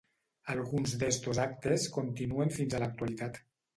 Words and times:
Alguns 0.53 0.95
d'estos 1.03 1.41
actes 1.45 1.87
continuen 1.99 2.55
fins 2.59 2.77
a 2.77 2.81
l'actualitat. 2.85 3.39